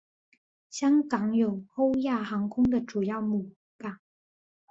[0.71, 3.99] 香港有欧亚航空的主要母港。